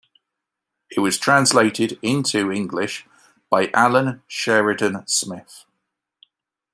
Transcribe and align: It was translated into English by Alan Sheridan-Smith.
It 0.89 0.99
was 0.99 1.19
translated 1.19 1.99
into 2.01 2.51
English 2.51 3.05
by 3.51 3.69
Alan 3.75 4.23
Sheridan-Smith. 4.27 5.65